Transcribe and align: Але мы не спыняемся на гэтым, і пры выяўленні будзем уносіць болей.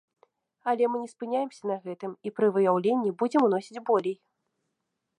Але 0.71 0.87
мы 0.93 0.97
не 1.03 1.09
спыняемся 1.11 1.61
на 1.73 1.77
гэтым, 1.85 2.11
і 2.29 2.33
пры 2.39 2.47
выяўленні 2.57 3.15
будзем 3.23 3.41
уносіць 3.49 3.83
болей. 3.93 4.17